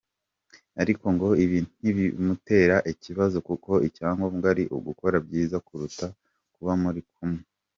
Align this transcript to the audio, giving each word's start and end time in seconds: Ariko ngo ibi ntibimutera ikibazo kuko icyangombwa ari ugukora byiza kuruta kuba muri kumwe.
Ariko 0.81 1.05
ngo 1.15 1.29
ibi 1.43 1.59
ntibimutera 1.79 2.77
ikibazo 2.91 3.37
kuko 3.47 3.71
icyangombwa 3.87 4.45
ari 4.53 4.63
ugukora 4.77 5.17
byiza 5.25 5.57
kuruta 5.67 6.05
kuba 6.55 6.73
muri 6.83 6.99
kumwe. 7.11 7.41